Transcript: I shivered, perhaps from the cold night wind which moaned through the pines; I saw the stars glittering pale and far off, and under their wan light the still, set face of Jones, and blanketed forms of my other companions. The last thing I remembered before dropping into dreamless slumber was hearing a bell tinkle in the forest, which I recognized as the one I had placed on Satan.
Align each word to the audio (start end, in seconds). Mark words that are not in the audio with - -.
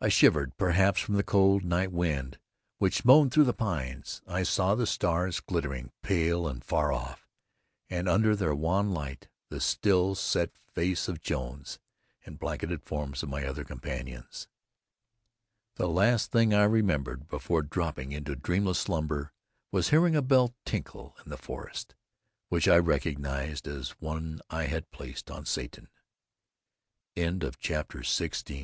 I 0.00 0.10
shivered, 0.10 0.56
perhaps 0.56 1.00
from 1.00 1.16
the 1.16 1.24
cold 1.24 1.64
night 1.64 1.90
wind 1.90 2.38
which 2.78 3.04
moaned 3.04 3.32
through 3.32 3.42
the 3.50 3.52
pines; 3.52 4.22
I 4.24 4.44
saw 4.44 4.76
the 4.76 4.86
stars 4.86 5.40
glittering 5.40 5.90
pale 6.02 6.46
and 6.46 6.64
far 6.64 6.92
off, 6.92 7.26
and 7.90 8.08
under 8.08 8.36
their 8.36 8.54
wan 8.54 8.92
light 8.94 9.26
the 9.48 9.60
still, 9.60 10.14
set 10.14 10.56
face 10.72 11.08
of 11.08 11.20
Jones, 11.20 11.80
and 12.24 12.38
blanketed 12.38 12.84
forms 12.84 13.24
of 13.24 13.28
my 13.28 13.44
other 13.44 13.64
companions. 13.64 14.46
The 15.74 15.88
last 15.88 16.30
thing 16.30 16.54
I 16.54 16.62
remembered 16.62 17.26
before 17.26 17.62
dropping 17.62 18.12
into 18.12 18.36
dreamless 18.36 18.78
slumber 18.78 19.32
was 19.72 19.88
hearing 19.90 20.14
a 20.14 20.22
bell 20.22 20.54
tinkle 20.64 21.16
in 21.24 21.28
the 21.30 21.36
forest, 21.36 21.96
which 22.50 22.68
I 22.68 22.76
recognized 22.76 23.66
as 23.66 23.88
the 23.88 23.94
one 23.98 24.40
I 24.48 24.66
had 24.68 24.92
placed 24.92 25.28
on 25.28 25.44
Satan. 25.44 25.88